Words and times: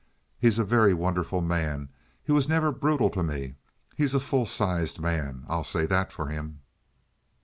"He's 0.39 0.57
a 0.57 0.63
very 0.65 0.95
wonderful 0.95 1.41
man. 1.41 1.89
He 2.23 2.31
was 2.31 2.49
never 2.49 2.71
brutal 2.71 3.11
to 3.11 3.21
me. 3.21 3.53
He's 3.95 4.15
a 4.15 4.19
full 4.19 4.47
sized 4.47 4.99
man—I'll 4.99 5.63
say 5.63 5.85
that 5.85 6.11
for 6.11 6.25
him." 6.25 6.61